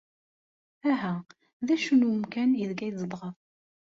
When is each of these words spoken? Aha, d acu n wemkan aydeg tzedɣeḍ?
Aha, 0.91 1.13
d 1.67 1.69
acu 1.75 1.93
n 1.95 2.07
wemkan 2.07 2.51
aydeg 2.57 2.79
tzedɣeḍ? 2.91 3.35